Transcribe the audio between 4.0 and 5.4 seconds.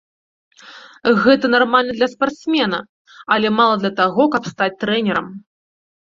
таго, каб стаць трэнерам.